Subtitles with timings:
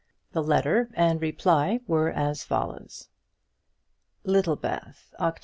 [0.31, 3.09] The letter and reply were as follows:
[4.23, 5.37] Littlebath, Oct.